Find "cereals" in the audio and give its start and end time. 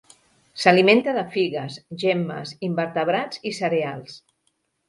3.63-4.21